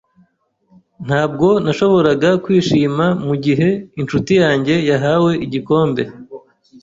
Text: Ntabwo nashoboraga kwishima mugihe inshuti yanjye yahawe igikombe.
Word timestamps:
Ntabwo 1.05 1.47
nashoboraga 1.63 2.29
kwishima 2.43 3.05
mugihe 3.27 3.69
inshuti 4.01 4.31
yanjye 4.43 4.75
yahawe 4.89 5.31
igikombe. 5.45 6.03